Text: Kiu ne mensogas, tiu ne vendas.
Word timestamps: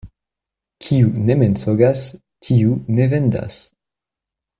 Kiu 0.85 1.11
ne 1.27 1.35
mensogas, 1.41 2.05
tiu 2.47 2.73
ne 2.97 3.07
vendas. 3.13 3.61